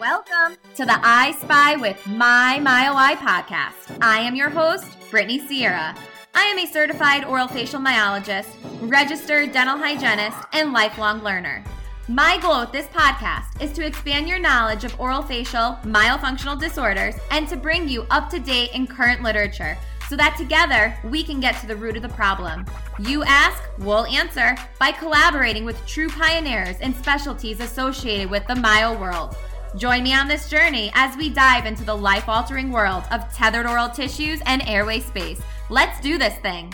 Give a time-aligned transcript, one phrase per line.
[0.00, 3.98] Welcome to the I Spy with My MyOI podcast.
[4.00, 5.92] I am your host, Brittany Sierra.
[6.36, 8.46] I am a certified oral facial myologist,
[8.80, 11.64] registered dental hygienist, and lifelong learner.
[12.06, 17.16] My goal with this podcast is to expand your knowledge of oral facial myofunctional disorders
[17.32, 19.76] and to bring you up to date in current literature
[20.08, 22.64] so that together we can get to the root of the problem.
[23.00, 28.96] You ask, we'll answer by collaborating with true pioneers and specialties associated with the myo
[28.96, 29.36] world.
[29.76, 33.66] Join me on this journey as we dive into the life altering world of tethered
[33.66, 35.40] oral tissues and airway space.
[35.68, 36.72] Let's do this thing.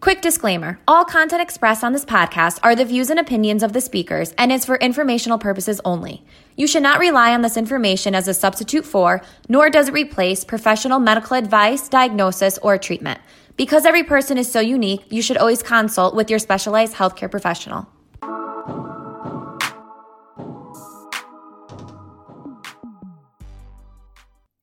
[0.00, 3.80] Quick disclaimer all content expressed on this podcast are the views and opinions of the
[3.80, 6.24] speakers and is for informational purposes only.
[6.56, 10.44] You should not rely on this information as a substitute for, nor does it replace,
[10.44, 13.20] professional medical advice, diagnosis, or treatment.
[13.56, 17.88] Because every person is so unique, you should always consult with your specialized healthcare professional.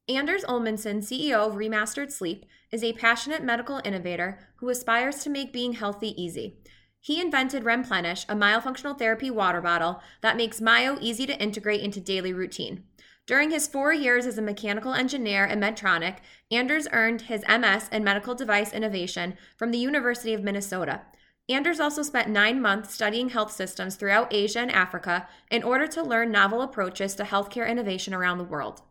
[0.07, 5.51] Anders Olmanson, CEO of Remastered Sleep, is a passionate medical innovator who aspires to make
[5.51, 6.59] being healthy easy.
[6.99, 11.99] He invented Remplenish, a myofunctional therapy water bottle that makes myo easy to integrate into
[11.99, 12.83] daily routine.
[13.25, 16.17] During his four years as a mechanical engineer at Medtronic,
[16.51, 21.03] Anders earned his MS in medical device innovation from the University of Minnesota.
[21.47, 26.03] Anders also spent nine months studying health systems throughout Asia and Africa in order to
[26.03, 28.81] learn novel approaches to healthcare innovation around the world.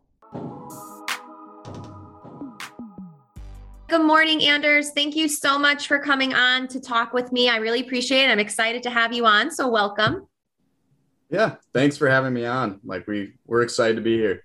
[3.88, 4.92] Good morning, Anders.
[4.92, 7.50] Thank you so much for coming on to talk with me.
[7.50, 8.30] I really appreciate it.
[8.30, 9.50] I'm excited to have you on.
[9.50, 10.27] So, welcome.
[11.33, 12.78] Yeah, thanks for having me on.
[12.84, 14.44] Like we we're excited to be here.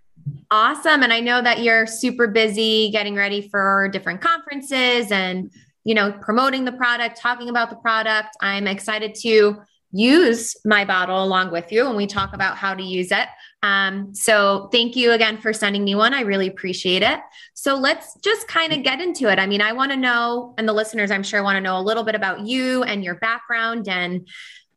[0.50, 1.04] Awesome.
[1.04, 5.52] And I know that you're super busy getting ready for different conferences and,
[5.84, 8.30] you know, promoting the product, talking about the product.
[8.42, 9.58] I'm excited to
[9.92, 13.28] use my bottle along with you and we talk about how to use it.
[13.64, 16.14] Um, so thank you again for sending me one.
[16.14, 17.20] I really appreciate it.
[17.54, 19.40] So let's just kind of get into it.
[19.40, 21.82] I mean, I want to know, and the listeners, I'm sure, want to know a
[21.82, 24.28] little bit about you and your background and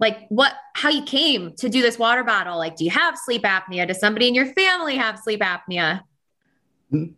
[0.01, 2.57] like what how you came to do this water bottle.
[2.57, 3.87] Like, do you have sleep apnea?
[3.87, 6.01] Does somebody in your family have sleep apnea?
[6.93, 7.13] Mm-hmm.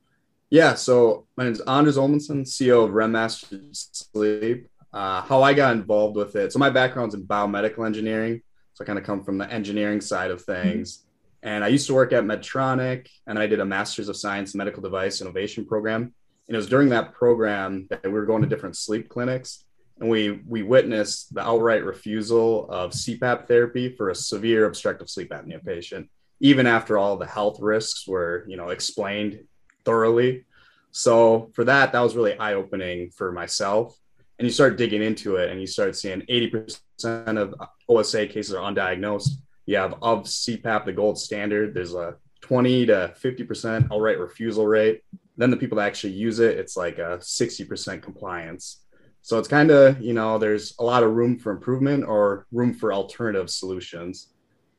[0.50, 4.68] Yeah, so my name is Anders olmanson CEO of Remastered Sleep.
[4.92, 6.52] Uh, how I got involved with it.
[6.52, 8.42] So my background's in biomedical engineering.
[8.74, 10.98] So I kind of come from the engineering side of things.
[10.98, 11.48] Mm-hmm.
[11.48, 14.82] And I used to work at Medtronic and I did a master's of science medical
[14.82, 16.02] device innovation program.
[16.48, 19.64] And it was during that program that we were going to different sleep clinics
[20.02, 25.30] and we we witnessed the outright refusal of CPAP therapy for a severe obstructive sleep
[25.30, 29.44] apnea patient, even after all the health risks were, you know, explained
[29.84, 30.44] thoroughly.
[30.90, 33.96] So for that, that was really eye opening for myself.
[34.38, 37.54] And you start digging into it and you start seeing 80% of
[37.88, 39.30] OSA cases are undiagnosed
[39.66, 45.02] you have of CPAP, the gold standard, there's a 20 to 50% outright refusal rate.
[45.36, 48.81] Then the people that actually use it, it's like a 60% compliance.
[49.22, 52.74] So it's kind of, you know, there's a lot of room for improvement or room
[52.74, 54.28] for alternative solutions.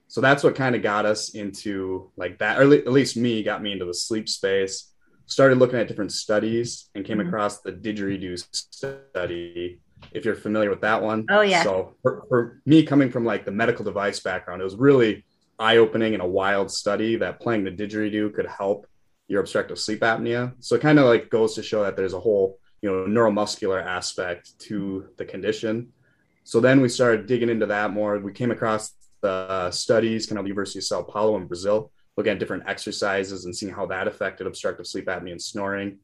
[0.07, 3.63] So that's what kind of got us into like that, or at least me, got
[3.63, 4.93] me into the sleep space.
[5.25, 7.29] Started looking at different studies and came mm-hmm.
[7.29, 9.79] across the didgeridoo study
[10.11, 11.25] if you're familiar with that one.
[11.29, 11.63] Oh yeah.
[11.63, 15.25] So for, for me coming from like the medical device background, it was really
[15.57, 18.85] eye opening and a wild study that playing the didgeridoo could help
[19.27, 20.53] your obstructive sleep apnea.
[20.59, 23.83] So it kind of like goes to show that there's a whole, you know, neuromuscular
[23.83, 25.91] aspect to the condition.
[26.43, 28.19] So then we started digging into that more.
[28.19, 32.39] We came across the studies, kind of University of Sao Paulo in Brazil, looking at
[32.39, 35.97] different exercises and seeing how that affected obstructive sleep apnea and snoring.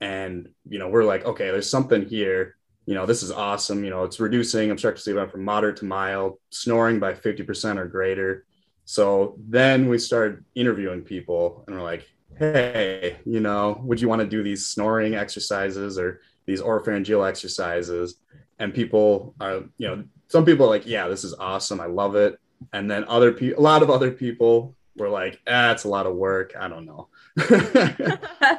[0.00, 2.54] And, you know, we're like, okay, there's something here
[2.90, 3.84] you know, this is awesome.
[3.84, 7.86] You know, it's reducing obstructive sleep apnea from moderate to mild, snoring by 50% or
[7.86, 8.44] greater.
[8.84, 12.08] So then we started interviewing people and we're like,
[12.40, 18.16] hey, you know, would you want to do these snoring exercises or these oropharyngeal exercises?
[18.58, 21.80] And people are, you know, some people are like, yeah, this is awesome.
[21.80, 22.40] I love it.
[22.72, 26.06] And then other people, a lot of other people were like, ah, it's a lot
[26.06, 26.54] of work.
[26.58, 27.08] I don't know.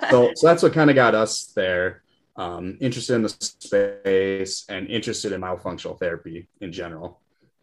[0.09, 2.03] so, so that's what kind of got us there
[2.35, 7.19] um, interested in the space and interested in myofunctional therapy in general.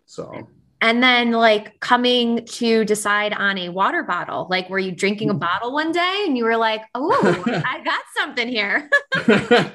[0.07, 0.49] So,
[0.81, 5.35] and then like coming to decide on a water bottle, like were you drinking a
[5.35, 5.41] mm.
[5.41, 8.89] bottle one day and you were like, oh, I got something here?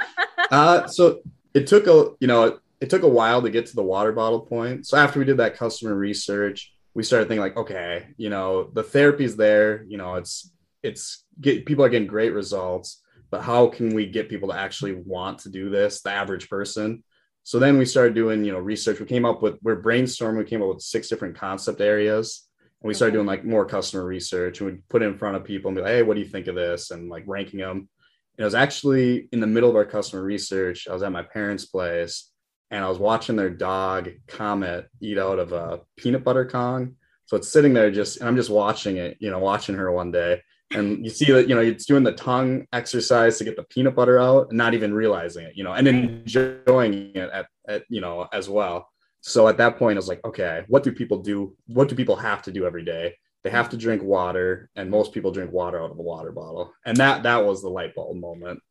[0.51, 1.19] uh, so
[1.53, 4.41] it took a, you know, it took a while to get to the water bottle
[4.41, 4.87] point.
[4.87, 8.83] So after we did that customer research, we started thinking like, okay, you know, the
[8.83, 10.51] therapy's there, you know, it's,
[10.83, 13.01] it's get people are getting great results
[13.31, 17.03] but how can we get people to actually want to do this the average person
[17.43, 18.99] So then we started doing, you know, research.
[18.99, 20.37] We came up with we're brainstorming.
[20.37, 22.47] We came up with six different concept areas,
[22.81, 23.17] and we started Okay.
[23.17, 24.61] doing like more customer research.
[24.61, 26.27] And we put it in front of people and be like, hey, what do you
[26.27, 26.91] think of this?
[26.91, 27.89] And like ranking them.
[28.37, 30.87] And it was actually in the middle of our customer research.
[30.87, 32.31] I was at my parents' place,
[32.71, 36.95] and I was watching their dog Comet eat out of a peanut butter Kong.
[37.25, 40.11] So it's sitting there just, and I'm just watching it, you know, watching her one
[40.11, 40.41] day.
[40.73, 43.95] And you see that, you know, it's doing the tongue exercise to get the peanut
[43.95, 48.01] butter out and not even realizing it, you know, and enjoying it at, at, you
[48.01, 48.89] know, as well.
[49.21, 51.55] So at that point, I was like, okay, what do people do?
[51.67, 53.15] What do people have to do every day?
[53.43, 56.73] They have to drink water, and most people drink water out of a water bottle.
[56.85, 58.61] And that that was the light bulb moment.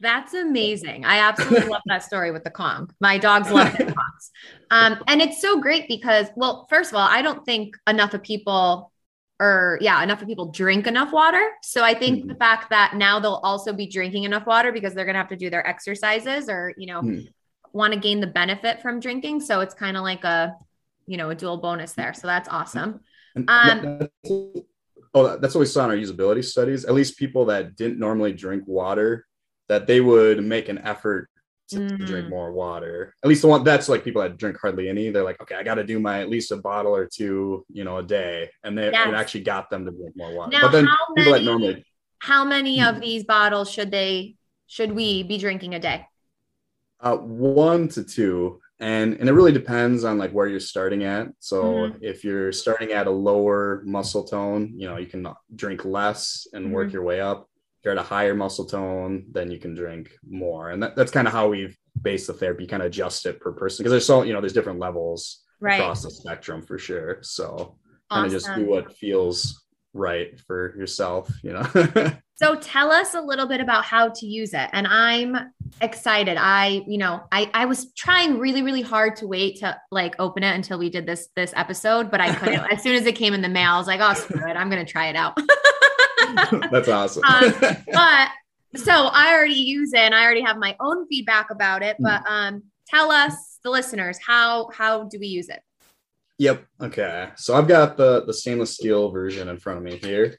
[0.00, 1.04] That's amazing.
[1.04, 2.90] I absolutely love that story with the Kong.
[3.00, 4.30] My dogs love their Kongs.
[4.70, 8.22] Um, and it's so great because, well, first of all, I don't think enough of
[8.22, 8.91] people
[9.40, 11.50] or yeah, enough of people drink enough water.
[11.62, 15.04] So I think the fact that now they'll also be drinking enough water because they're
[15.06, 17.28] gonna have to do their exercises or you know, Mm.
[17.72, 19.40] want to gain the benefit from drinking.
[19.40, 20.54] So it's kind of like a
[21.06, 22.14] you know, a dual bonus there.
[22.14, 23.00] So that's awesome.
[23.34, 24.12] And Um, that's,
[25.14, 26.84] oh, that's what we saw in our usability studies.
[26.84, 29.26] At least people that didn't normally drink water,
[29.68, 31.28] that they would make an effort
[31.68, 32.06] to Mm.
[32.06, 33.14] drink more water.
[33.22, 35.10] At least the one that's like people that drink hardly any.
[35.10, 37.84] They're like, okay, I got to do my at least a bottle or two, you
[37.84, 39.08] know, a day, and they Yes.
[39.08, 40.50] it actually got them to drink more water.
[40.52, 41.84] Now, but then how people that many- normally
[42.18, 42.86] How many Hmm.
[42.88, 44.36] of these bottles should they
[44.66, 46.06] should we be drinking a day?
[47.00, 51.28] Uh, one to two, and and it really depends on like where you're starting at.
[51.40, 51.98] So Mhm.
[52.00, 55.26] if you're starting at a lower muscle tone, you know you can
[55.56, 56.92] drink less and work Mhm.
[56.92, 57.48] your way up.
[57.84, 61.26] You're at a higher muscle tone, then you can drink more, and that, that's kind
[61.26, 64.22] of how we've based the therapy, kind of adjust it per person because there's so
[64.22, 65.78] you know there's different levels Right.
[65.78, 67.18] across the spectrum for sure.
[67.22, 67.76] So
[68.10, 69.64] kind of just do what feels
[69.94, 72.12] right for yourself, you know.
[72.34, 74.68] So tell us a little bit about how to use it.
[74.72, 76.36] And I'm excited.
[76.36, 80.42] I, you know, I I was trying really really hard to wait to like open
[80.42, 82.60] it until we did this this episode, but I couldn't.
[82.72, 84.56] as soon as it came in the mail, I was like, "Oh, screw it.
[84.56, 85.38] I'm going to try it out."
[86.70, 87.24] that's awesome.
[87.24, 87.54] Um,
[87.92, 88.28] but
[88.76, 92.22] so I already use it and I already have my own feedback about it, but
[92.28, 95.60] um tell us the listeners how how do we use it?
[96.38, 96.64] Yep.
[96.80, 97.28] Okay.
[97.36, 100.38] So I've got the the stainless steel version in front of me here.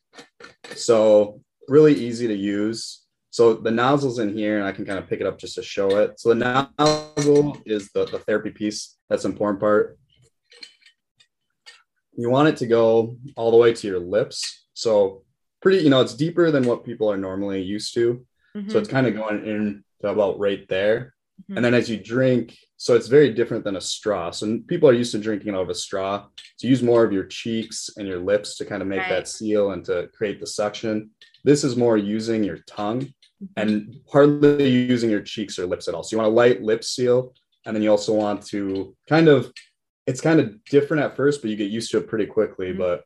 [0.75, 3.03] So really easy to use.
[3.29, 5.63] So the nozzle's in here, and I can kind of pick it up just to
[5.63, 6.19] show it.
[6.19, 8.97] So the nozzle is the, the therapy piece.
[9.09, 9.97] That's the important part.
[12.15, 14.67] You want it to go all the way to your lips.
[14.75, 15.22] So
[15.63, 18.23] pretty, you know, it's deeper than what people are normally used to.
[18.67, 21.15] So it's kind of going in to about right there.
[21.49, 21.55] Mhm.
[21.55, 24.29] And then as you drink, so it's very different than a straw.
[24.29, 26.27] So people are used to drinking out of a straw.
[26.59, 29.09] To use more of your cheeks and your lips to kind of make Right.
[29.09, 31.09] that seal and to create the suction.
[31.43, 33.01] This is more using your tongue
[33.41, 33.49] Mhm.
[33.57, 36.03] and hardly using your cheeks or lips at all.
[36.03, 37.33] So you want a light lip seal,
[37.65, 39.51] and then you also want to kind of
[40.05, 42.73] it's kind of different at first, but you get used to it pretty quickly.
[42.73, 42.77] Mhm.
[42.77, 43.05] But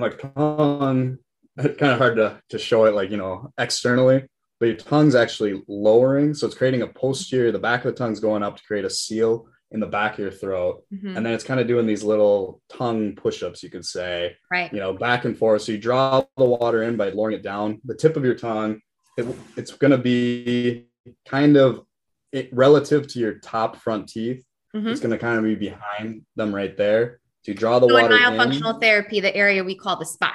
[0.00, 1.18] my tongue,
[1.58, 4.26] kind of hard to, to show it like you know externally,
[4.58, 7.52] but your tongue's actually lowering, so it's creating a posterior.
[7.52, 10.18] The back of the tongue's going up to create a seal in the back of
[10.18, 11.16] your throat, Mhm.
[11.16, 14.72] and then it's kind of doing these little tongue push-ups, you could say, right.
[14.72, 15.62] you know, back and forth.
[15.62, 17.80] So you draw the water in by lowering it down.
[17.84, 18.80] The tip of your tongue,
[19.16, 19.26] it,
[19.56, 20.86] it's going to be
[21.28, 21.82] kind of
[22.32, 24.44] it, relative to your top front teeth.
[24.74, 24.86] Mhm.
[24.90, 27.20] It's going to kind of be behind them right there.
[27.44, 28.20] You draw the So in water in.
[28.20, 30.32] myofunctional therapy, the area we call the spot,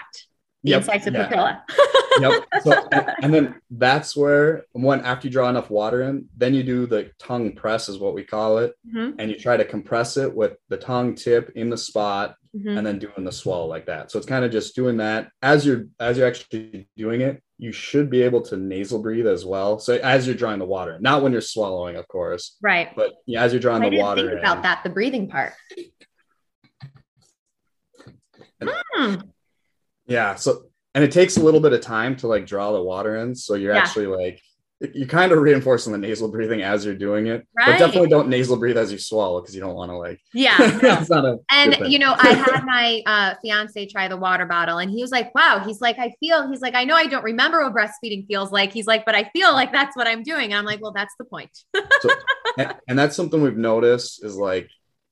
[0.63, 1.29] the Yep, of yeah.
[1.29, 1.61] papilla.
[2.19, 2.43] yep.
[2.63, 6.63] So, and, and then that's where when after you draw enough water in, then you
[6.63, 10.17] do the tongue press, is what we call it, Mhm, and you try to compress
[10.17, 12.75] it with the tongue tip in the spot, mhm.
[12.77, 14.09] and then doing the swallow like that.
[14.11, 17.41] So it's kind of just doing that as you're as you're actually doing it.
[17.57, 19.79] You should be able to nasal breathe as well.
[19.79, 22.89] So as you're drawing the water, not when you're swallowing, of course, Right.
[22.97, 24.21] but yeah, as you're drawing I the didn't water.
[24.23, 24.37] think in.
[24.39, 25.53] about that, the breathing part.
[28.61, 29.15] Hmm.
[30.07, 30.35] Yeah.
[30.35, 33.35] So and it takes a little bit of time to like draw the water in.
[33.35, 33.79] So you're Yeah.
[33.79, 34.41] actually like
[34.93, 37.47] you're kind of reinforcing the nasal breathing as you're doing it.
[37.57, 37.65] Right.
[37.67, 40.57] But definitely don't nasal breathe as you swallow because you don't want to like Yeah.
[40.59, 40.99] no.
[40.99, 44.77] it's not a And you know, I had my uh, fiance try the water bottle,
[44.79, 47.23] and he was like, "Wow." He's like, "I feel." He's like, "I know I don't
[47.23, 50.51] remember what breastfeeding feels like." He's like, "But I feel like that's what I'm doing."
[50.51, 51.51] And I'm like, "Well, that's the point."
[52.01, 52.09] so,
[52.57, 54.69] and, and that's something we've noticed is like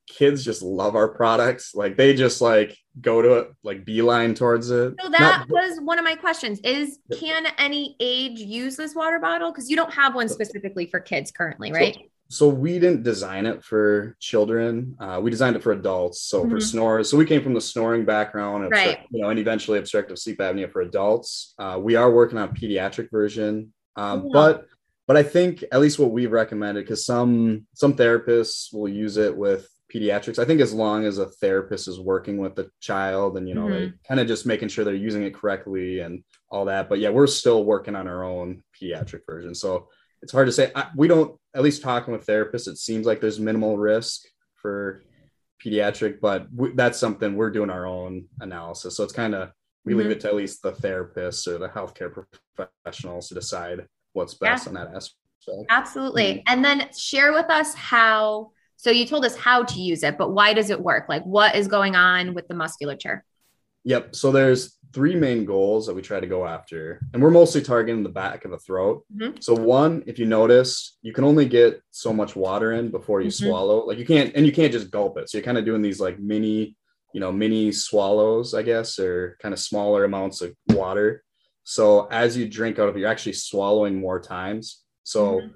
[0.08, 1.74] kids just love our products.
[1.76, 4.94] Like they just like go to it, like beeline towards it.
[5.02, 9.20] So Not- that was one of my questions: Is can any age use this water
[9.20, 9.52] bottle?
[9.52, 11.98] Because you don't have one specifically for kids currently, right?
[12.30, 14.96] so we didn't design it for children.
[15.00, 16.20] Uh, we designed it for adults.
[16.24, 16.64] So for Mhm.
[16.64, 19.02] snorers, so we came from the snoring background, Right.
[19.12, 21.54] you know, and eventually obstructive sleep apnea for adults.
[21.60, 24.32] Uh, we are working on a pediatric version, um, Cool.
[24.32, 24.66] but
[25.06, 29.36] but I think at least what we've recommended, because some some therapists will use it
[29.38, 30.40] with pediatrics.
[30.40, 33.66] I think as long as a therapist is working with the child and you know
[33.66, 33.92] mm-hmm.
[33.92, 36.90] they kind of just making sure they're using it correctly and all that.
[36.90, 39.90] But yeah, we're still working on our own pediatric version, so
[40.22, 40.72] it's hard to say.
[40.76, 42.68] I, we don't at least talking with therapists.
[42.68, 44.24] It seems like there's minimal risk
[44.56, 45.04] for
[45.64, 48.98] pediatric, but that's something we're doing our own analysis.
[48.98, 49.52] So it's kind of
[49.86, 50.00] we mm-hmm.
[50.00, 54.66] leave it to at least the therapists or the healthcare professionals to decide what's best
[54.66, 54.70] yeah.
[54.70, 55.18] on that aspect.
[55.70, 56.36] Absolutely.
[56.36, 56.42] Mm-hmm.
[56.48, 58.52] And then share with us how.
[58.78, 61.06] So you told us how to use it, but why does it work?
[61.08, 63.24] Like what is going on with the musculature?
[63.86, 64.16] Yep.
[64.16, 68.04] So there's three main goals that we try to go after, and we're mostly targeting
[68.04, 69.06] the back of the throat.
[69.16, 69.38] Mm-hmm.
[69.42, 73.28] So one, if you notice, you can only get so much water in before you
[73.28, 73.46] mm-hmm.
[73.46, 73.86] swallow.
[73.86, 75.30] Like you can't, and you can't just gulp it.
[75.30, 76.78] So you're kind of doing these like mini,
[77.14, 81.24] you know, mini swallows, I guess, or kind of smaller amounts of water.
[81.66, 84.82] So as you drink out of it, you're actually swallowing more times.
[85.04, 85.48] So mm-hmm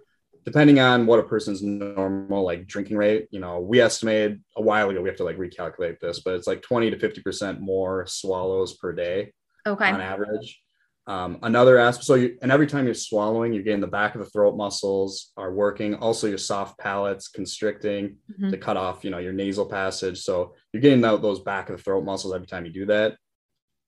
[0.48, 4.90] depending on what a person's normal like drinking rate, you know, we estimated a while
[4.90, 8.08] ago we have to like recalculate this, but it's like 20 to 50 percent more
[8.08, 9.34] swallows per day.
[9.68, 9.92] Okay.
[9.92, 10.62] On average.
[11.06, 14.20] Um, another aspect, so you, and every time you're swallowing, you're getting the back of
[14.20, 15.96] the throat muscles are working.
[15.96, 18.50] Also, your soft palate's constricting mm-hmm.
[18.50, 20.22] to cut off, you know, your nasal passage.
[20.22, 23.18] So you're getting out those back of the throat muscles every time you do that.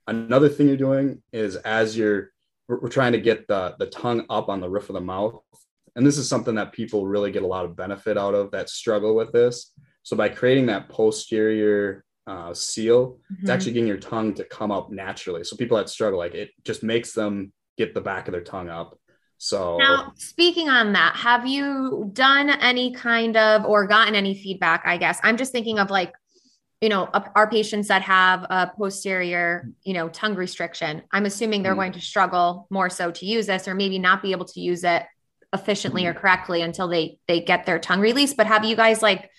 [0.08, 2.32] Another thing you're doing is as you're,
[2.68, 5.42] we're, we're trying to get the the tongue up on the roof of the mouth
[6.00, 8.70] and this is something that people really get a lot of benefit out of that
[8.70, 9.74] struggle with this.
[10.04, 13.42] So by creating that posterior uh, seal, mm-hmm.
[13.42, 15.44] it's actually getting your tongue to come up naturally.
[15.44, 18.70] So people that struggle, like it just makes them get the back of their tongue
[18.70, 18.98] up.
[19.40, 24.84] So now, speaking on that, have you done any kind of or gotten any feedback?
[24.86, 26.14] I guess I'm just thinking of like,
[26.80, 31.04] you know, our patients that have a posterior, you know, tongue restriction.
[31.12, 31.82] I'm assuming they're mm-hmm.
[31.82, 34.86] going to struggle more so to use this, or maybe not be able to use
[34.86, 35.04] it
[35.54, 39.30] efficiently or correctly until they they get their tongue release but have you guys like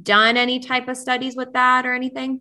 [0.00, 2.40] done any type of studies with that or anything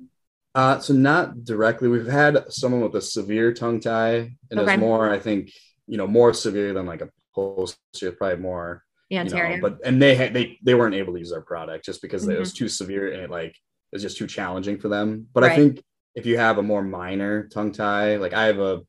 [0.53, 4.73] uh so not directly we've had someone with a severe tongue tie and okay.
[4.73, 5.51] it's more i think
[5.87, 10.01] you know more severe than like a posterior probably more yeah, you know, but and
[10.01, 12.31] they had they they weren't able to use our product just because mm-hmm.
[12.31, 15.43] it was too severe and it like it was just too challenging for them but
[15.43, 15.51] right.
[15.51, 15.83] i think
[16.15, 18.81] if you have a more minor tongue tie like i have a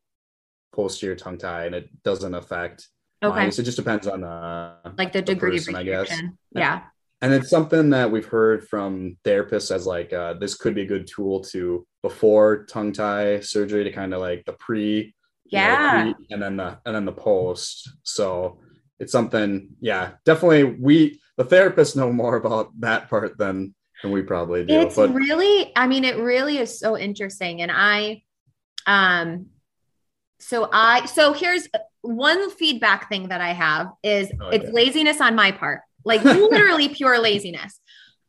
[0.75, 2.89] posterior tongue tie and it doesn't affect
[3.33, 3.51] Okay.
[3.51, 6.39] So it just depends on the like the degree person, of restriction.
[6.55, 6.63] I guess.
[6.63, 6.83] Yeah.
[7.23, 10.87] And it's something that we've heard from therapists as like uh, this could be a
[10.87, 15.15] good tool to before tongue tie surgery to kind of like the pre,
[15.47, 17.91] yeah, know, the pre, and then the and then the post.
[18.03, 18.61] So
[18.99, 20.65] it's something, yeah, definitely.
[20.65, 24.79] We the therapists know more about that part than than we probably do.
[24.81, 28.23] It's but, really, I mean, it really is so interesting, and I,
[28.87, 29.47] um,
[30.39, 31.67] so I so here's
[32.07, 36.89] one feedback thing that I have is oh, it's laziness on my part, like literally
[36.89, 37.81] pure laziness.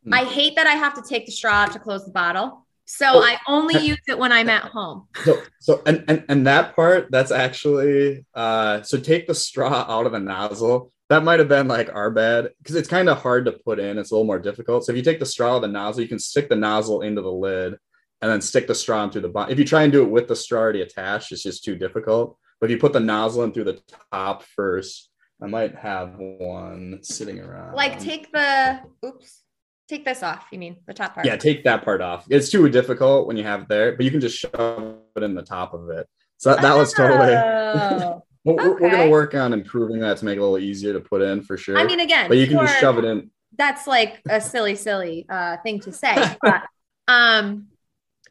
[0.06, 0.14] Mm.
[0.14, 2.66] I hate that I have to take the straw to close the bottle.
[2.90, 3.22] So oh.
[3.22, 5.06] I only use it when I'm at home.
[5.24, 10.06] So, so and, and and that part, that's actually uh so take the straw out
[10.06, 10.92] of the nozzle.
[11.10, 13.98] That might have been like our bad because it's kind of hard to put in.
[13.98, 14.84] It's a little more difficult.
[14.84, 17.02] So if you take the straw out of the nozzle, you can stick the nozzle
[17.02, 17.76] into the lid
[18.20, 19.52] and then stick the straw in through the bottom.
[19.52, 22.36] If you try and do it with the straw already attached, it's just too difficult.
[22.60, 23.80] But if you put the nozzle in through the
[24.12, 25.10] top first,
[25.42, 27.74] I might have one sitting around.
[27.74, 29.42] Like take the oops,
[29.88, 30.46] take this off.
[30.50, 31.26] You mean the top part?
[31.26, 32.26] Yeah, take that part off.
[32.28, 35.34] It's too difficult when you have it there, but you can just shove it in
[35.34, 36.08] the top of it.
[36.38, 36.78] So that, that oh.
[36.78, 38.22] was totally.
[38.46, 38.82] Oh, we're, okay.
[38.84, 41.42] we're, gonna work on improving that to make it a little easier to put in
[41.42, 41.76] for sure.
[41.76, 43.30] I mean, again, but you can just shove it in.
[43.58, 46.62] That's like a silly, silly uh, thing to say, but
[47.08, 47.66] um,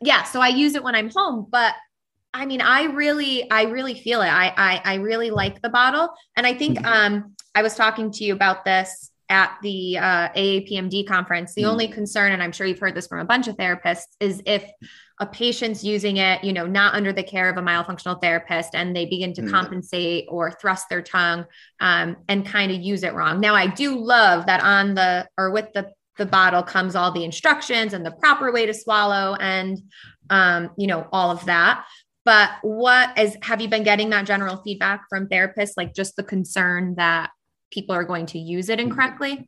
[0.01, 0.23] yeah.
[0.23, 1.75] So I use it when I'm home, but
[2.33, 4.27] I mean, I really, I really feel it.
[4.27, 6.85] I, I, I really like the bottle, and I think, mm-hmm.
[6.85, 11.53] um, I was talking to you about this at the uh, AAPMD conference.
[11.53, 11.69] The mm.
[11.69, 14.69] only concern, and I'm sure you've heard this from a bunch of therapists, is if
[15.19, 18.95] a patient's using it, you know, not under the care of a myofunctional therapist, and
[18.95, 19.49] they begin to mm.
[19.49, 21.45] compensate or thrust their tongue
[21.79, 23.39] um, and kind of use it wrong.
[23.39, 27.23] Now, I do love that on the or with the the bottle comes all the
[27.23, 29.79] instructions and the proper way to swallow and
[30.31, 31.85] um, you know all of that
[32.27, 36.23] but what is have you been getting that general feedback from therapists like just the
[36.23, 37.31] concern that
[37.71, 39.47] people are going to use it incorrectly?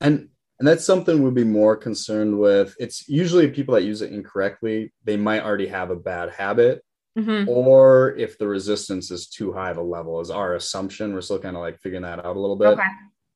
[0.00, 2.74] And and that's something we'd be more concerned with.
[2.80, 6.82] It's usually people that use it incorrectly they might already have a bad habit
[7.16, 7.48] mm-hmm.
[7.48, 11.14] or if the resistance is too high of a level is our assumption.
[11.14, 12.70] We're still kind of like figuring that out a little bit.
[12.70, 12.82] Okay.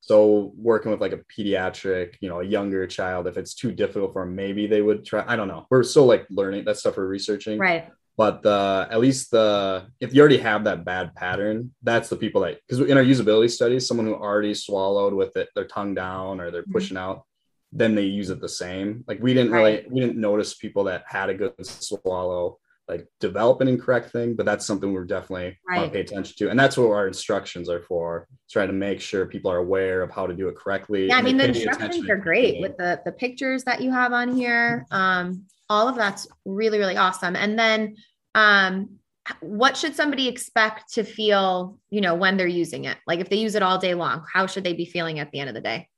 [0.01, 4.11] so working with like a pediatric you know a younger child if it's too difficult
[4.11, 5.65] for them maybe they would try i don't know.
[5.69, 7.57] We're still like learning that stuff we're researching.
[7.57, 12.15] Right but the at least the if you already have that bad pattern that's the
[12.15, 15.93] people that because in our usability studies someone who already swallowed with it their tongue
[15.93, 16.71] down or they're Mhm.
[16.71, 17.23] pushing out
[17.71, 19.83] then they use it the same like we didn't Right.
[19.83, 22.57] really we didn't notice people that had a good swallow
[22.87, 26.49] like develop an incorrect thing but that's something we're definitely want to pay attention to
[26.51, 30.11] and that's what our instructions are for trying to make sure people are aware of
[30.11, 33.11] how to do it correctly Yeah, I mean the instructions are great with the the
[33.11, 34.85] pictures that you have on here.
[34.91, 37.35] Um, all of that's really really awesome.
[37.35, 37.95] And then,
[38.35, 38.99] um,
[39.41, 41.79] what should somebody expect to feel?
[41.89, 44.47] You know, when they're using it, like if they use it all day long, how
[44.47, 45.89] should they be feeling at the end of the day?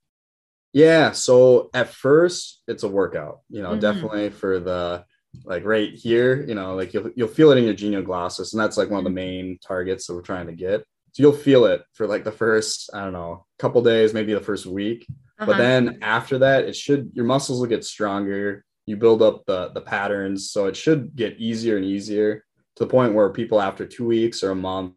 [0.74, 1.12] Yeah.
[1.12, 3.40] So at first, it's a workout.
[3.50, 3.80] You know, Mhm.
[3.80, 5.06] definitely for the
[5.44, 6.44] like right here.
[6.44, 9.04] You know, like you'll you'll feel it in your genioglossus, and that's like one of
[9.04, 10.82] the main targets that we're trying to get.
[11.14, 14.40] So you'll feel it for like the first I don't know couple days, maybe the
[14.42, 15.08] first week,
[15.40, 15.58] but Uh-huh.
[15.58, 18.64] then after that, it should your muscles will get stronger.
[18.88, 22.44] You build up the the patterns, so it should get easier and easier
[22.78, 24.94] to the point where people after two weeks or a month,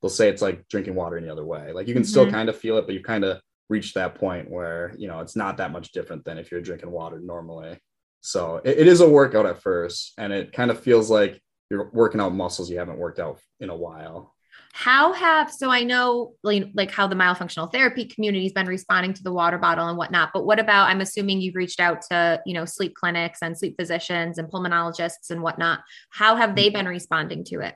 [0.00, 1.72] they'll say it's like drinking water any other way.
[1.72, 2.30] Like you can still Mhm.
[2.32, 5.36] kind of feel it, but you've kind of reach that point where you know it's
[5.36, 7.78] not that much different than if you're drinking water normally.
[8.22, 11.90] So it, it is a workout at first, and it kind of feels like you're
[11.92, 14.34] working out muscles you haven't worked out in a while.
[14.74, 19.22] How have so I know like, how the myofunctional therapy community has been responding to
[19.22, 22.54] the water bottle and whatnot, but what about I'm assuming you've reached out to you
[22.54, 25.80] know sleep clinics and sleep physicians and pulmonologists and whatnot.
[26.08, 27.74] How have they been responding to it?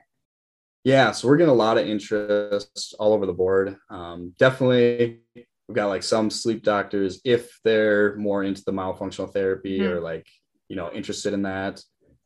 [0.83, 3.75] Yeah, so we're getting a lot of interest all over the board.
[3.91, 9.79] Um, definitely, we've got like some sleep doctors if they're more into the myofunctional therapy
[9.81, 9.89] Mhm.
[9.91, 10.25] or like
[10.67, 11.79] you know interested in that.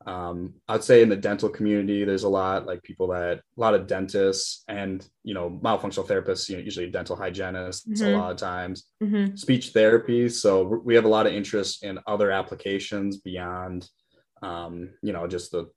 [0.05, 3.75] Um, I'd say in the dental community, there's a lot like people that a lot
[3.75, 8.13] of dentists and you know myofunctional therapists, you know, usually dental hygienists Mhm.
[8.13, 9.35] a lot of times Mm-hmm.
[9.35, 10.27] speech therapy.
[10.29, 13.87] So we have a lot of interest in other applications beyond,
[14.41, 15.69] um, you know, just the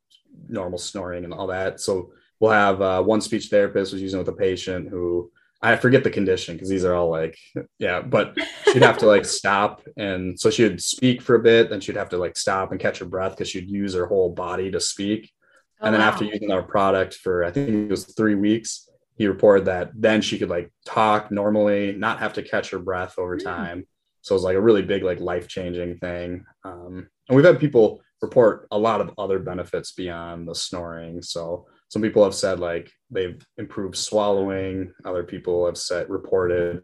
[0.49, 1.81] normal snoring and all that.
[1.81, 5.31] So we'll have uh, one speech therapist who's using it with a patient who
[5.65, 7.37] I forget the condition because these are all like,
[7.79, 8.37] yeah, but
[8.73, 9.83] she'd have to like stop.
[9.97, 12.81] And so she would speak for a bit, then she'd have to like stop and
[12.81, 15.33] catch her breath because she'd use her whole body to speak.
[15.81, 19.27] Oh, and then after using our product for I think it was three weeks, he
[19.27, 23.37] reported that then she could like talk normally, not have to catch her breath over
[23.39, 23.45] Mm.
[23.45, 23.87] time.
[24.23, 26.45] So it was like a really big, like life changing thing.
[26.65, 31.21] Um, and we've had people report a lot of other benefits beyond the snoring.
[31.23, 34.93] So some people have said like they've improved swallowing.
[35.05, 36.83] Other people have said reported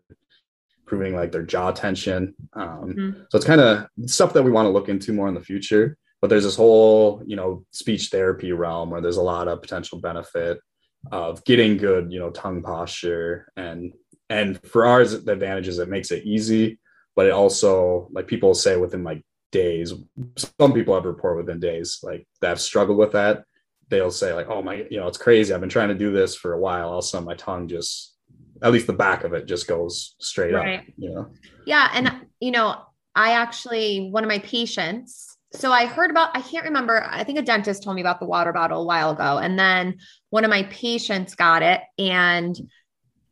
[0.85, 2.35] improving like their jaw tension.
[2.55, 3.27] Um, Mhm.
[3.31, 5.97] so it's kind of stuff that we want to look into more in the future.
[6.21, 10.01] But there's this whole, you know, speech therapy realm where there's a lot of potential
[10.01, 10.61] benefit
[11.11, 13.93] of getting good, you know, tongue posture and
[14.29, 16.79] and for ours the advantage is it makes it easy,
[17.17, 19.93] but it also like people say within like days.
[20.37, 23.45] Some people have report within days like that have struggled with that.
[23.91, 25.53] They'll say like, oh my, you know, it's crazy.
[25.53, 26.89] I've been trying to do this for a while.
[26.89, 28.17] All of a sudden my tongue just
[28.63, 30.81] at least the back of it just goes straight Right.
[30.81, 30.85] up.
[30.97, 31.31] You know.
[31.67, 31.91] Yeah.
[31.93, 32.77] And, you know,
[33.15, 37.39] I actually, one of my patients, so I heard about, I can't remember, I think
[37.39, 39.39] a dentist told me about the water bottle a while ago.
[39.39, 39.99] And then
[40.29, 41.81] one of my patients got it.
[41.99, 42.57] And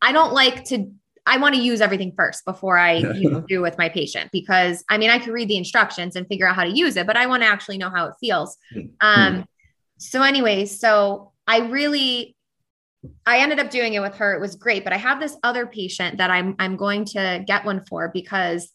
[0.03, 0.91] I don't like to,
[1.27, 4.83] I want to use everything first before I you know, do with my patient because
[4.89, 7.17] I mean, I could read the instructions and figure out how to use it, but
[7.17, 8.57] I want to actually know how it feels.
[9.01, 9.45] Um,
[9.99, 12.37] so, anyways, so I really,
[13.27, 14.35] I ended up doing it with her.
[14.35, 17.65] It was great, but I have this other patient that I'm I'm going to get
[17.65, 18.71] one for because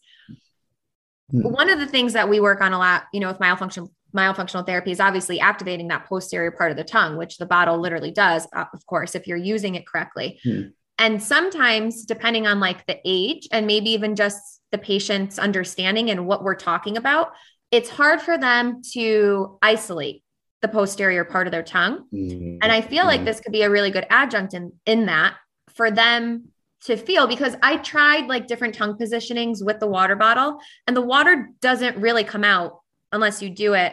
[1.30, 4.64] one of the things that we work on a lot, you know, with myofunction myofunctional
[4.64, 8.46] therapy is obviously activating that posterior part of the tongue, which the bottle literally does,
[8.54, 10.38] uh, of course, if you're using it correctly.
[10.44, 10.62] Hmm.
[10.98, 16.26] And sometimes, depending on like the age and maybe even just the patient's understanding and
[16.26, 17.32] what we're talking about,
[17.72, 20.22] it's hard for them to isolate
[20.64, 22.06] the posterior part of their tongue.
[22.10, 23.24] Mm, And I feel like Mhm.
[23.26, 25.34] this could be a really good adjunct in in that
[25.74, 26.48] for them
[26.86, 31.02] to feel because I tried like different tongue positionings with the water bottle and the
[31.02, 32.80] water doesn't really come out
[33.12, 33.92] unless you do it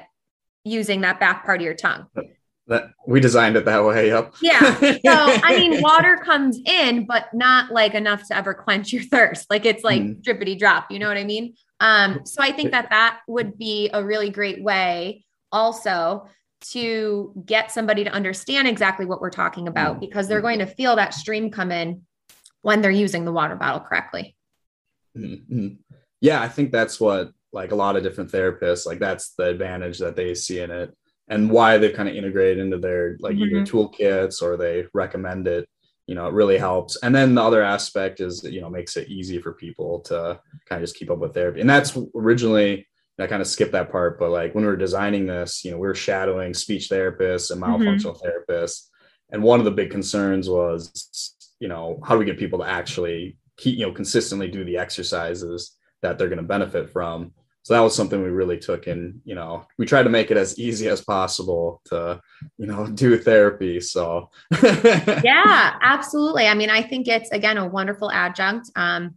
[0.64, 2.06] using that back part of your tongue.
[2.68, 4.08] that we designed it that way.
[4.08, 4.34] Yep.
[4.42, 4.76] Yeah.
[4.80, 9.48] So I mean water comes in but not like enough to ever quench your thirst.
[9.50, 10.22] Like it's like Mhm.
[10.24, 11.54] drippity drop, you know what I mean?
[11.82, 16.28] Um so I think that that would be a really great way also
[16.62, 20.96] to get somebody to understand exactly what we're talking about because they're going to feel
[20.96, 22.02] that stream come in
[22.62, 24.36] when they're using the water bottle correctly.
[25.18, 25.78] Mhm.
[26.22, 30.00] Yeah, I think that's what like a lot of different therapists like that's the advantage
[30.00, 30.96] that they see in it
[31.28, 35.68] and why they've kind of integrated into their like either toolkits or they recommend it.
[36.08, 36.98] You know, it really helps.
[37.04, 40.82] And then the other aspect is you know makes it easy for people to kind
[40.82, 41.62] of just keep up with therapy.
[41.62, 42.88] And that's originally
[43.20, 45.78] I kind of skipped that part, but like when we were designing this, you know,
[45.78, 48.54] we were shadowing speech therapists and myofunctional mm-hmm.
[48.54, 48.88] therapists.
[49.32, 52.66] And one of the big concerns was, you know, how do we get people to
[52.66, 57.32] actually keep, you know, consistently do the exercises that they're going to benefit from?
[57.64, 60.38] So that was something we really took in, you know, we tried to make it
[60.38, 62.20] as easy as possible to,
[62.58, 63.80] you know, do therapy.
[63.80, 64.32] So
[64.64, 66.48] yeah, absolutely.
[66.48, 68.72] I mean, I think it's again a wonderful adjunct.
[68.76, 69.16] Um,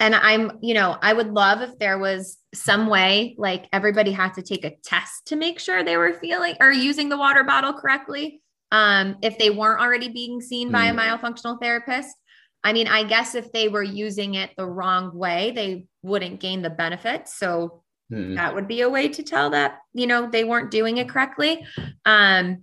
[0.00, 4.32] and I'm, you know, I would love if there was some way like everybody had
[4.34, 7.74] to take a test to make sure they were feeling or using the water bottle
[7.74, 8.42] correctly.
[8.72, 10.98] Um, if they weren't already being seen by a hmm.
[11.00, 12.16] myofunctional therapist.
[12.62, 16.62] I mean, I guess if they were using it the wrong way, they wouldn't gain
[16.62, 17.38] the benefits.
[17.38, 17.82] So
[18.12, 21.08] mm that would be a way to tell that, you know, they weren't doing it
[21.08, 21.64] correctly.
[22.04, 22.62] Um,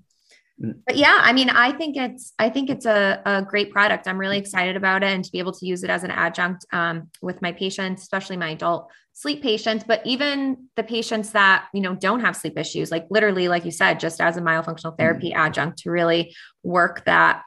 [0.60, 4.08] but yeah, I mean, I think it's I think it's a, a great product.
[4.08, 6.66] I'm really excited about it and to be able to use it as an adjunct
[6.74, 11.82] um, with my patients, especially my adult sleep patients, but even the patients that you
[11.82, 14.98] know don't have sleep issues, like literally, like you said, just as a myofunctional mm.
[14.98, 17.44] therapy mm adjunct to really work that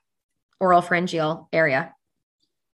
[0.60, 1.92] oral pharyngeal area.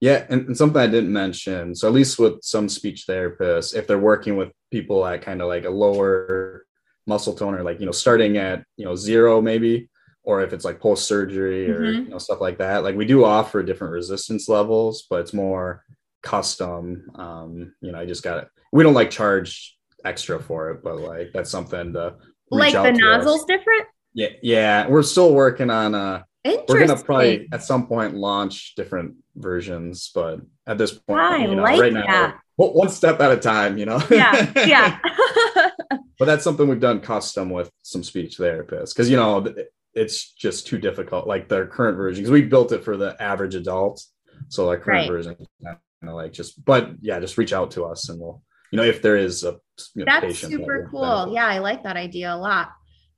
[0.01, 1.75] Yeah, and, and, something I didn't mention.
[1.75, 5.49] So at least with some speech therapists, if they're working with people at kind of
[5.49, 6.67] like a lower
[7.07, 9.89] muscle tone or like you know starting at you know zero maybe
[10.27, 12.03] or if it's like post surgery or mm-hmm.
[12.05, 12.83] you know stuff like that.
[12.83, 15.85] Like we do offer different resistance levels, but it's more
[16.23, 17.09] custom.
[17.15, 18.49] Um, you know, I just got it.
[18.73, 22.17] We don't like charge extra for it, but like that's something to
[22.51, 23.47] like the nozzles us.
[23.47, 23.87] different.
[24.13, 24.89] Yeah, yeah.
[24.89, 26.23] We're still working on uh
[26.69, 31.55] we're gonna probably at some point launch different versions, but at this point, I you
[31.55, 32.07] know, like right that.
[32.07, 34.03] now, one step at a time, you know.
[34.11, 34.99] Yeah, yeah.
[36.19, 39.55] but that's something we've done custom with some speech therapists because you know
[39.97, 41.27] it's just too difficult.
[41.27, 44.05] Like their current version, because we built it for the average adult,
[44.49, 45.11] so like current right.
[45.11, 46.65] version, kind of like just.
[46.65, 49.59] But yeah, just reach out to us, and we'll, you know, if there is a
[49.95, 51.01] you know, that's super that cool.
[51.01, 51.35] Benefit.
[51.35, 52.71] Yeah, I like that idea a lot.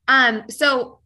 [0.07, 1.01] Um, so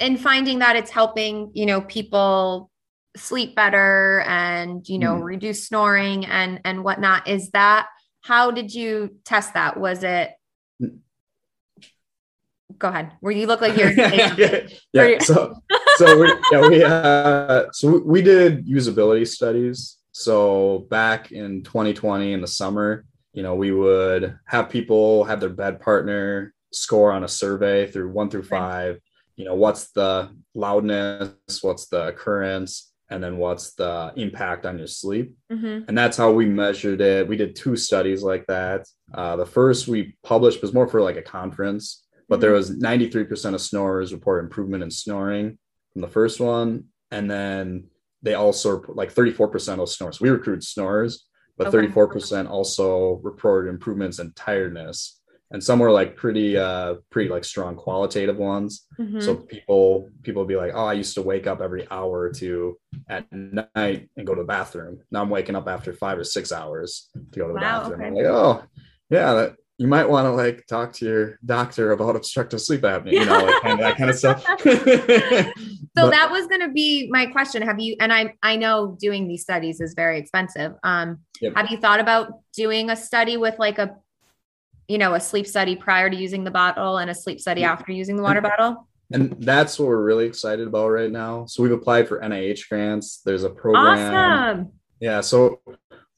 [0.00, 2.70] in finding that it's helping, you know, people
[3.16, 5.24] sleep better and you know mm.
[5.24, 7.86] reduce snoring and and whatnot is that
[8.20, 10.30] how did you test that was it
[12.78, 13.12] go ahead.
[13.20, 15.18] Where you look like you're yeah, yeah.
[15.20, 15.54] so
[15.96, 19.96] so we yeah we uh, so we did usability studies.
[20.12, 25.50] So back in 2020 in the summer, you know, we would have people have their
[25.50, 28.94] bed partner score on a survey through one through five.
[28.94, 29.02] Right.
[29.36, 34.86] You know, what's the loudness, what's the occurrence, and then what's the impact on your
[34.86, 35.84] sleep mm-hmm.
[35.88, 39.86] and that's how we measured it we did two studies like that uh, the first
[39.88, 44.44] we published was more for like a conference but there was 93% of snorers report
[44.44, 45.58] improvement in snoring
[45.92, 46.84] from the first one.
[47.10, 47.84] And then
[48.22, 50.20] they also like 34% of snorers.
[50.20, 51.86] We recruit snorers, but okay.
[51.86, 55.20] 34% also reported improvements in tiredness.
[55.52, 58.84] And some were like pretty, uh, pretty like strong qualitative ones.
[58.98, 59.20] Mm-hmm.
[59.20, 62.76] So people, people be like, oh, I used to wake up every hour or two
[63.08, 64.98] at night and go to the bathroom.
[65.12, 68.00] Now I'm waking up after five or six hours to go to the wow, bathroom.
[68.00, 68.08] Okay.
[68.08, 68.64] I'm like, oh,
[69.08, 73.12] yeah, that, you might want to like talk to your doctor about obstructive sleep apnea,
[73.12, 74.42] you know, like kind of that kind of stuff.
[74.42, 74.54] so
[75.94, 77.60] but, that was going to be my question.
[77.60, 80.72] Have you, and I, I know doing these studies is very expensive.
[80.82, 81.54] Um, yep.
[81.56, 83.96] have you thought about doing a study with like a,
[84.88, 87.92] you know, a sleep study prior to using the bottle and a sleep study after
[87.92, 88.88] using the water bottle?
[89.12, 91.44] And that's what we're really excited about right now.
[91.46, 93.20] So we've applied for NIH grants.
[93.24, 94.14] There's a program.
[94.14, 94.72] Awesome.
[95.00, 95.20] Yeah.
[95.20, 95.60] So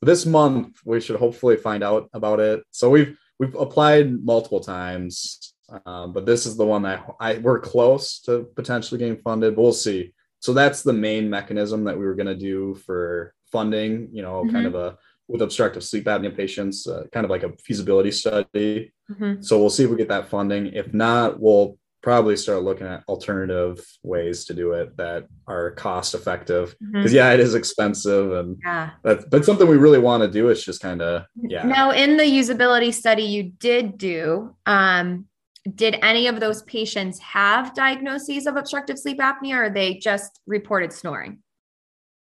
[0.01, 2.62] this month we should hopefully find out about it.
[2.71, 5.55] So we've, we've applied multiple times,
[5.87, 9.62] um, but this is the one that I we're close to potentially getting funded, but
[9.62, 10.12] we'll see.
[10.40, 14.09] So that's the main mechanism that we were going to do for funding.
[14.12, 14.55] You know, mm-hmm.
[14.55, 14.96] kind of a
[15.29, 18.92] with obstructive sleep apnea patients, uh, kind of like a feasibility study.
[19.11, 19.42] Mm-hmm.
[19.42, 20.68] So we'll see if we get that funding.
[20.68, 26.14] If not, we'll probably start looking at alternative ways to do it that are cost
[26.14, 27.16] effective because mm-hmm.
[27.16, 28.92] yeah it is expensive and yeah.
[29.03, 31.64] but but something we really want to do is just kind of yeah.
[31.64, 35.27] Now in the usability study you did do um
[35.75, 40.94] did any of those patients have diagnoses of obstructive sleep apnea or they just reported
[40.94, 41.40] snoring?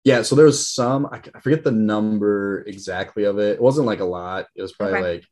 [0.04, 3.58] Yeah so there was some i forget the number exactly of it.
[3.58, 4.48] It wasn't like a lot.
[4.56, 5.14] It was probably okay.
[5.14, 5.26] like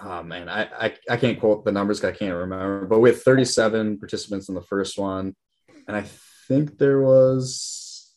[0.00, 3.10] Um, oh man, I, I, I can't quote the numbers I can't remember, but we
[3.10, 5.34] had 37 participants in the first one,
[5.86, 6.04] and I
[6.46, 8.12] think there was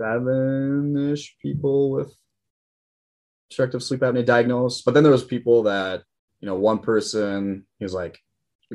[0.00, 2.14] seven-ish people with
[3.48, 4.84] obstructive sleep apnea diagnosed.
[4.84, 6.02] But then there was people that,
[6.40, 8.18] you know, one person he was like,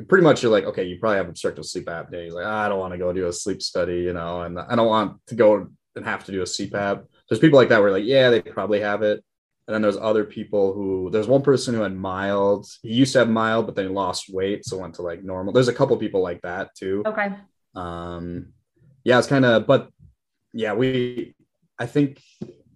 [0.08, 2.24] pretty much you're like, okay, you probably have obstructive sleep apnea.
[2.24, 4.76] He's like, I don't want to go do a sleep study, you know, and I
[4.76, 7.04] don't want to go and have to do a CPAP.
[7.28, 9.24] There's people like that where like, yeah, they probably have it.
[9.68, 12.66] And then there's other people who there's one person who had mild.
[12.80, 15.52] He used to have mild, but then he lost weight, so went to like normal.
[15.52, 17.02] There's a couple people like that too.
[17.04, 17.28] Okay.
[17.74, 18.54] Um,
[19.04, 19.90] yeah, it's kind of, but
[20.54, 21.34] yeah, we,
[21.78, 22.22] I think,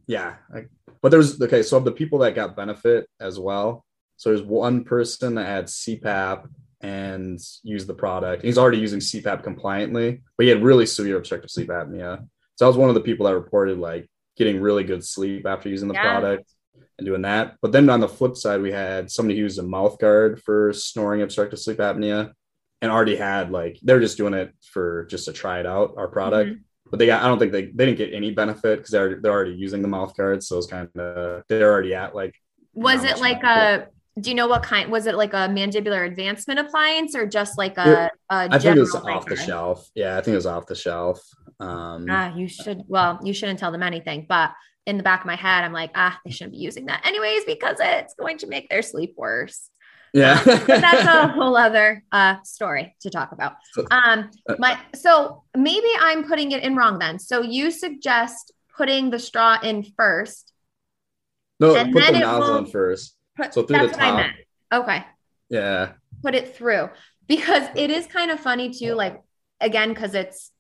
[0.07, 0.67] yeah, I,
[1.01, 1.63] but there's okay.
[1.63, 3.87] So of the people that got benefit as well,
[4.19, 6.47] so there's one person that had CPAP
[6.83, 8.45] and used the product.
[8.45, 12.29] He's already using CPAP compliantly, but he had really severe obstructive sleep apnea.
[12.57, 15.71] So I was one of the people that reported like getting really good sleep after
[15.71, 16.03] using the yeah.
[16.03, 16.53] product
[16.99, 17.57] and doing that.
[17.61, 20.73] But then on the flip side, we had somebody who used a mouth guard for
[20.73, 22.33] snoring obstructive sleep apnea
[22.81, 26.09] and already had like they're just doing it for just to try it out, our
[26.09, 26.51] product.
[26.51, 26.63] Mm-hmm.
[26.91, 29.33] But they got I don't think they, they didn't get any benefit because they're they're
[29.33, 30.43] already using the mouth guard.
[30.43, 32.35] So it's kind of they're already at like
[32.75, 33.89] was it like a
[34.21, 37.79] do you know what kind was it like a mandibular advancement appliance or just like
[37.79, 39.89] a, a I think it was off the shelf.
[39.95, 41.21] Yeah, I think it was off the shelf.
[41.61, 42.83] Um, ah, you should.
[42.89, 44.53] Well, you shouldn't tell them anything, but
[44.87, 47.45] in the back of my head, I'm like, ah, they shouldn't be using that anyways
[47.45, 49.69] because it's going to make their sleep worse.
[50.13, 53.55] Yeah, um, but that's a whole other uh, story to talk about.
[53.91, 57.19] Um, uh, my so maybe I'm putting it in wrong then.
[57.19, 60.53] So you suggest putting the straw in first.
[61.61, 63.17] No, put the nozzle in first.
[63.37, 64.31] Put, so through the top.
[64.73, 65.05] Okay.
[65.49, 65.93] Yeah.
[66.23, 66.91] Put it through
[67.27, 68.95] because it is kind of funny too.
[68.95, 69.23] Like
[69.61, 70.51] again, because it's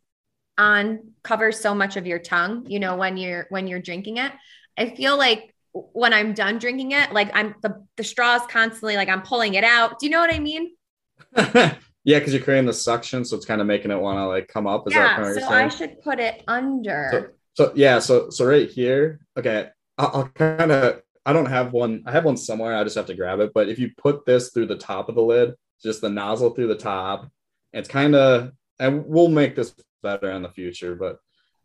[0.58, 4.32] on covers so much of your tongue, you know, when you're when you're drinking it.
[4.76, 8.96] I feel like when I'm done drinking it, like I'm the the straw is constantly
[8.96, 9.98] like I'm pulling it out.
[9.98, 10.72] Do you know what I mean?
[11.36, 14.48] yeah, because you're creating the suction, so it's kind of making it want to like
[14.48, 14.86] come up.
[14.86, 17.08] Is yeah, that so I should put it under.
[17.54, 21.72] So, so yeah, so so right here, okay, I'll, I'll kind of I don't have
[21.72, 22.02] one.
[22.06, 22.76] I have one somewhere.
[22.76, 23.52] I just have to grab it.
[23.54, 26.68] But if you put this through the top of the lid, just the nozzle through
[26.68, 27.30] the top,
[27.72, 30.96] it's kind of and we'll make this better in the future.
[30.96, 31.18] But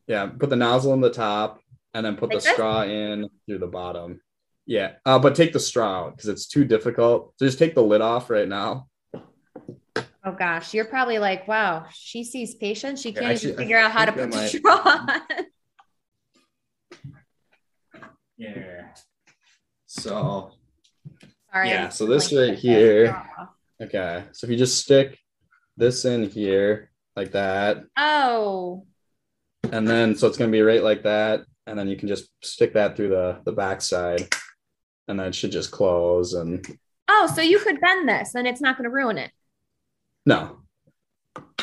[0.06, 1.60] yeah, put the nozzle in the top
[1.94, 2.54] and then put like the this?
[2.54, 4.22] straw in through the bottom.
[4.68, 7.34] Yeah, uh, but take the straw out because it's too difficult.
[7.38, 8.88] So just take the lid off right now.
[10.24, 13.02] Oh gosh, you're probably like, wow, she sees patients.
[13.02, 15.22] She can't yeah, actually, even figure out how to put the straw on.
[18.38, 18.90] yeah.
[19.88, 20.52] So
[21.52, 23.24] Sorry, yeah, so this like right here.
[23.82, 25.18] Okay, so if you just stick
[25.78, 26.87] this in here
[27.18, 27.84] like that.
[27.98, 28.86] Oh.
[29.72, 32.74] And then so it's gonna be right like that, and then you can just stick
[32.74, 34.30] that through the the back side,
[35.08, 36.66] and then it should just close and.
[37.10, 39.32] Oh, so you could bend this, and it's not gonna ruin it.
[40.26, 40.60] No.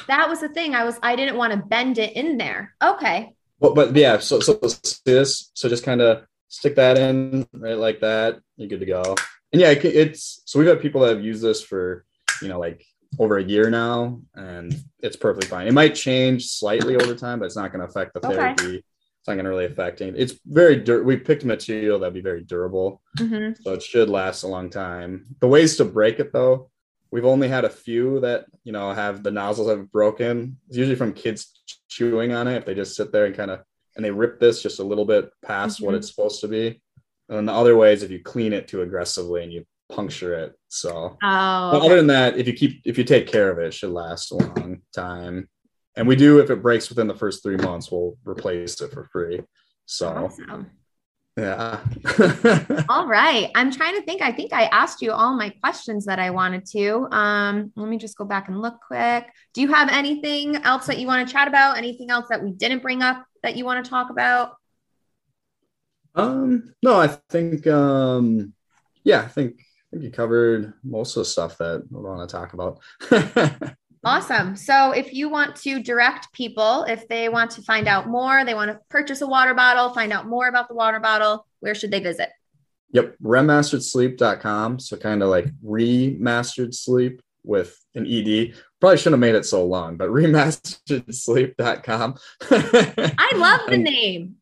[0.08, 0.74] That was the thing.
[0.74, 2.74] I was I didn't want to bend it in there.
[2.82, 3.34] Okay.
[3.60, 7.78] Well, but yeah, so so see this so just kind of stick that in right
[7.78, 8.40] like that.
[8.56, 9.14] You're good to go.
[9.52, 12.04] And yeah, it's so we've had people that have used this for
[12.42, 12.84] you know like
[13.18, 15.66] over a year now, and it's perfectly fine.
[15.66, 18.64] It might change slightly over time, but it's not going to affect the therapy.
[18.64, 18.76] Okay.
[18.76, 20.20] It's not going to really affect anything.
[20.20, 23.60] It's very dur- we picked material that'd be very durable, mm-hmm.
[23.62, 25.24] so it should last a long time.
[25.40, 26.70] The ways to break it though,
[27.10, 30.58] we've only had a few that you know have the nozzles have broken.
[30.68, 33.62] It's usually from kids chewing on it if they just sit there and kind of
[33.96, 35.86] and they rip this just a little bit past mm-hmm.
[35.86, 36.82] what it's supposed to be.
[37.28, 40.54] And the other way is if you clean it too aggressively and you puncture it.
[40.74, 41.86] So, oh, okay.
[41.86, 44.32] other than that, if you keep if you take care of it, it should last
[44.32, 45.48] a long time.
[45.94, 49.08] And we do if it breaks within the first three months, we'll replace it for
[49.12, 49.40] free.
[49.86, 50.08] So.
[50.08, 50.72] Awesome.
[51.36, 51.80] Yeah.
[52.88, 53.52] all right.
[53.54, 54.20] I'm trying to think.
[54.20, 57.06] I think I asked you all my questions that I wanted to.
[57.12, 59.28] Um, let me just go back and look quick.
[59.52, 61.78] Do you have anything else that you want to chat about?
[61.78, 64.56] Anything else that we didn't bring up that you want to talk about?
[66.16, 68.54] Um, no, I think um
[69.04, 69.60] yeah, I think
[69.94, 72.80] I think you covered most of the stuff that we want to talk about.
[74.04, 74.56] awesome.
[74.56, 78.54] So if you want to direct people, if they want to find out more, they
[78.54, 81.92] want to purchase a water bottle, find out more about the water bottle, where should
[81.92, 82.30] they visit?
[82.90, 84.80] Yep, remasteredsleep.com.
[84.80, 88.54] So kind of like remastered sleep with an ED.
[88.80, 92.16] Probably shouldn't have made it so long, but remasteredsleep.com.
[92.50, 94.38] I love the name.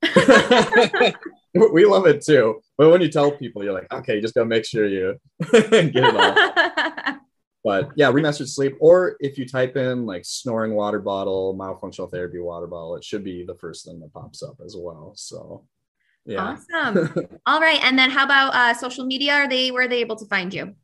[1.73, 2.61] we love it too.
[2.79, 5.19] But when you tell people, you're like, okay, you just gotta make sure you
[5.53, 7.17] get it all.
[7.65, 8.77] but yeah, remastered sleep.
[8.81, 13.23] Or if you type in like snoring water bottle, myofunctional therapy water bottle, it should
[13.23, 15.13] be the first thing that pops up as well.
[15.15, 15.65] So
[16.25, 16.57] yeah.
[16.73, 17.29] Awesome.
[17.47, 17.83] all right.
[17.85, 19.35] And then how about uh, social media?
[19.35, 20.75] Are they where are they able to find you?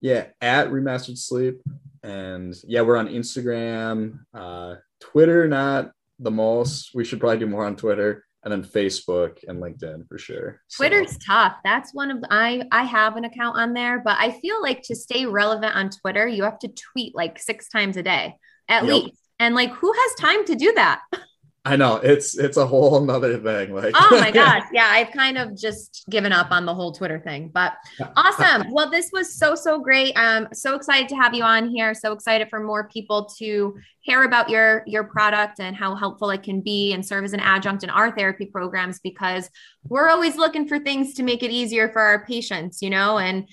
[0.00, 1.60] Yeah, at remastered sleep.
[2.02, 6.90] And yeah, we're on Instagram, uh, Twitter, not the most.
[6.94, 10.60] We should probably do more on Twitter and then Facebook and LinkedIn for sure.
[10.74, 11.18] Twitter's so.
[11.26, 11.56] tough.
[11.64, 14.82] That's one of the, I I have an account on there, but I feel like
[14.84, 18.36] to stay relevant on Twitter, you have to tweet like six times a day
[18.68, 18.92] at yep.
[18.92, 19.18] least.
[19.38, 21.00] And like who has time to do that?
[21.64, 23.72] I know it's it's a whole nother thing.
[23.72, 27.20] Like, oh my gosh, yeah, I've kind of just given up on the whole Twitter
[27.20, 27.50] thing.
[27.54, 27.74] But
[28.16, 28.72] awesome.
[28.72, 30.12] Well, this was so so great.
[30.16, 31.94] I'm so excited to have you on here.
[31.94, 36.42] So excited for more people to hear about your your product and how helpful it
[36.42, 39.48] can be and serve as an adjunct in our therapy programs because
[39.84, 43.46] we're always looking for things to make it easier for our patients, you know, and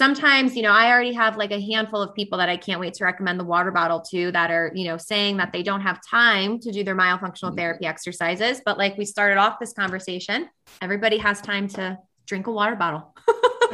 [0.00, 2.94] sometimes, you know, I already have like a handful of people that I can't wait
[2.94, 6.00] to recommend the water bottle to that are, you know, saying that they don't have
[6.02, 7.56] time to do their myofunctional mm-hmm.
[7.56, 8.62] therapy exercises.
[8.64, 10.48] But like we started off this conversation,
[10.80, 13.14] everybody has time to drink a water bottle.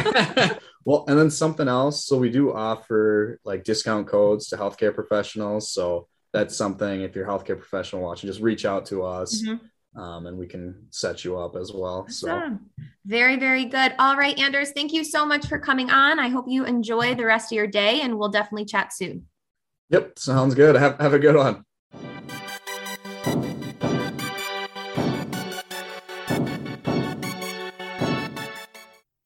[0.84, 2.04] well, and then something else.
[2.04, 5.70] So we do offer like discount codes to healthcare professionals.
[5.70, 9.42] So that's something if you're a healthcare professional watching, just reach out to us.
[9.42, 9.64] Mm-hmm
[9.96, 12.06] um, and we can set you up as well.
[12.08, 12.58] So
[13.04, 13.94] very, very good.
[13.98, 16.18] All right, Anders, thank you so much for coming on.
[16.18, 19.26] I hope you enjoy the rest of your day, and we'll definitely chat soon.
[19.90, 20.74] Yep, sounds good.
[20.76, 21.64] Have have a good one.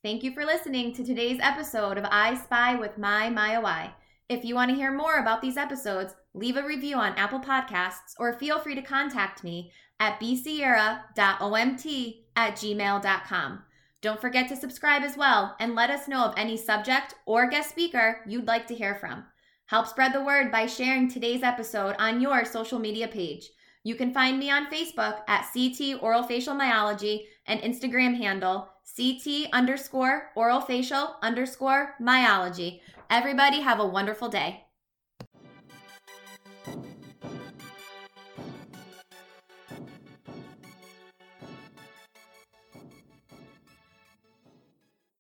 [0.03, 3.93] Thank you for listening to today's episode of I Spy with My MyOI.
[4.29, 8.15] If you want to hear more about these episodes, leave a review on Apple Podcasts
[8.19, 13.63] or feel free to contact me at bsierra.omt at gmail.com.
[14.03, 17.71] Don't forget to subscribe as well and let us know of any subject or guest
[17.71, 19.25] speaker you'd like to hear from.
[19.67, 23.51] Help spread the word by sharing today's episode on your social media page.
[23.85, 29.49] You can find me on Facebook at CT Oral Facial Myology and Instagram handle CT
[29.53, 32.81] underscore oral facial underscore myology.
[33.09, 34.65] Everybody have a wonderful day.